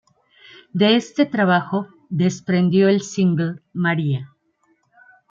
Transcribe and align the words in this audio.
De 0.73 0.95
este 0.95 1.27
trabajo 1.27 1.85
desprendió 2.09 2.89
el 2.89 3.03
single 3.03 3.61
'María'. 3.71 4.31